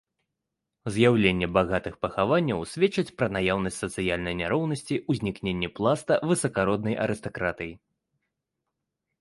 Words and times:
З'яўленне 0.93 1.47
багатых 1.57 1.99
пахаванняў 2.05 2.63
сведчыць 2.71 3.13
пра 3.19 3.27
наяўнасць 3.37 3.79
сацыяльнай 3.83 4.35
няроўнасці, 4.41 4.99
узнікненні 5.15 5.69
пласта 5.81 6.13
высакароднай 6.33 6.95
арыстакратыі. 7.05 7.73